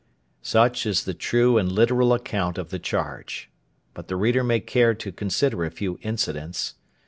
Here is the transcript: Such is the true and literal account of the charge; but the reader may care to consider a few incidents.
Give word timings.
Such 0.41 0.87
is 0.87 1.03
the 1.05 1.13
true 1.13 1.59
and 1.59 1.71
literal 1.71 2.11
account 2.11 2.57
of 2.57 2.71
the 2.71 2.79
charge; 2.79 3.51
but 3.93 4.07
the 4.07 4.15
reader 4.15 4.43
may 4.43 4.59
care 4.59 4.95
to 4.95 5.11
consider 5.11 5.63
a 5.63 5.69
few 5.69 5.99
incidents. 6.01 6.73